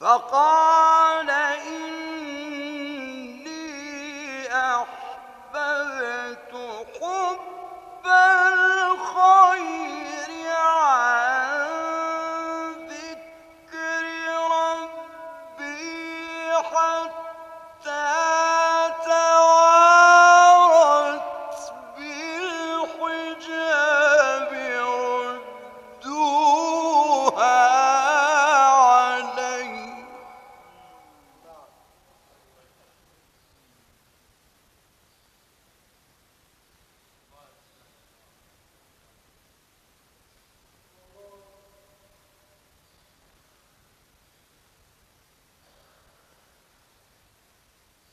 [0.00, 0.99] فقال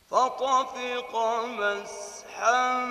[0.09, 1.15] فطفق
[1.59, 2.85] مسحا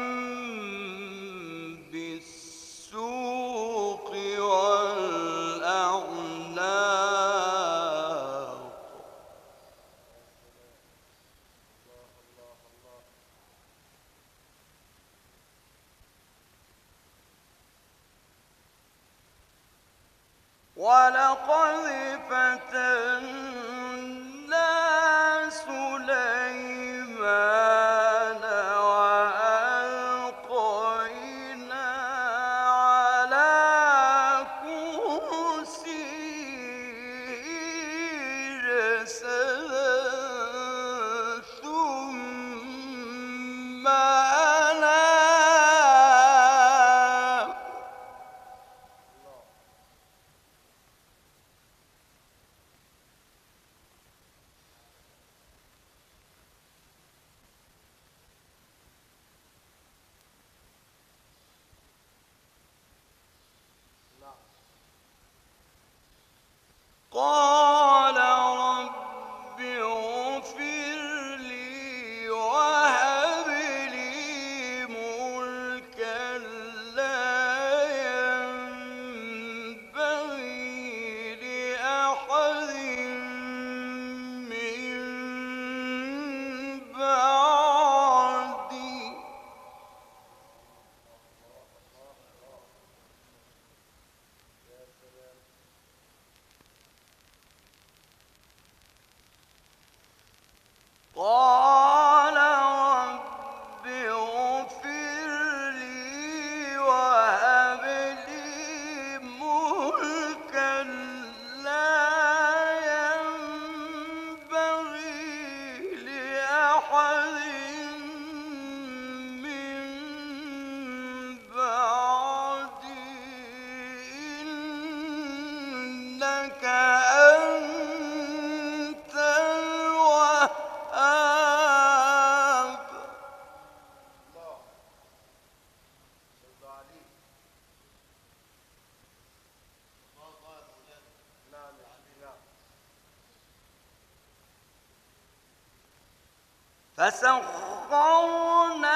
[146.99, 148.87] فسخرنا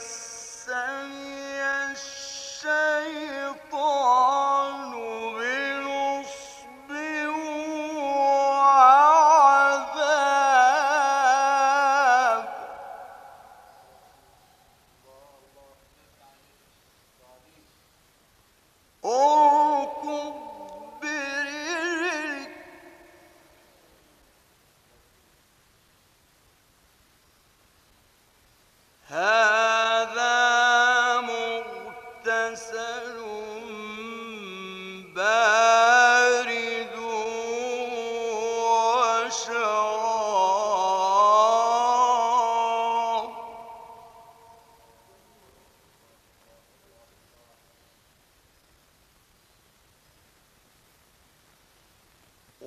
[0.00, 0.29] です。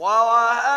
[0.03, 0.72] ووهبنا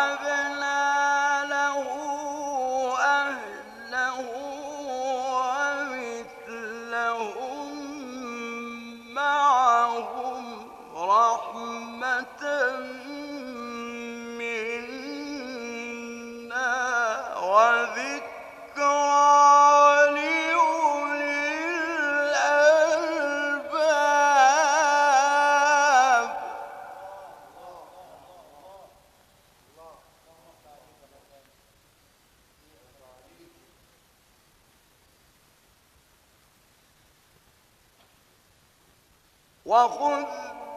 [39.67, 40.25] وخذ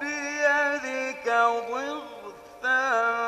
[0.01, 1.27] بيدك
[1.71, 3.20] ضغثا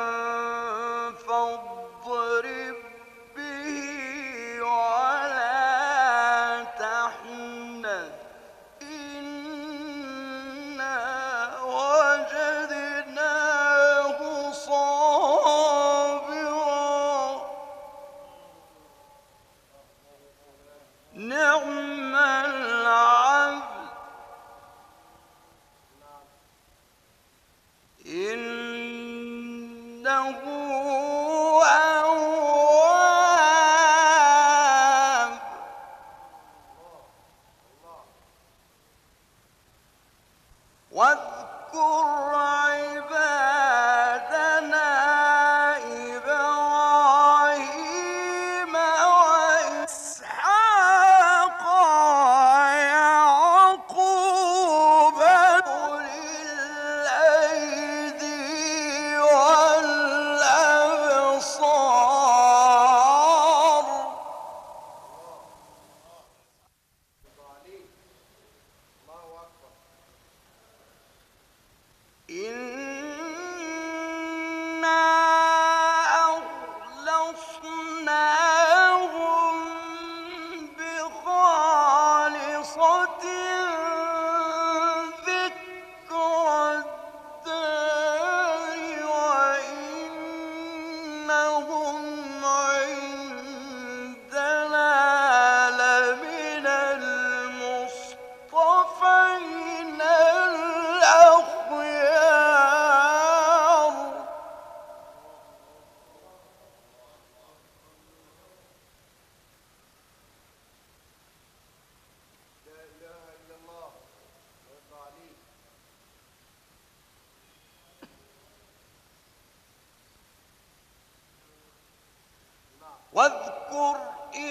[123.15, 123.95] واذكر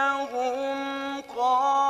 [0.00, 1.89] وعندهم قاصرات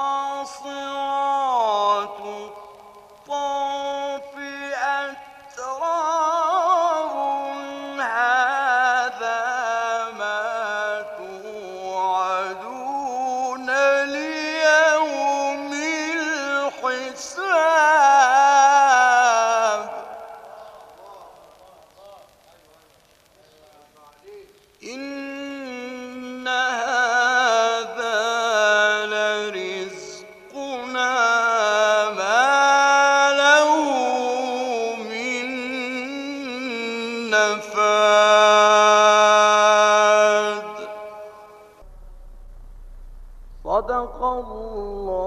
[44.22, 45.19] الله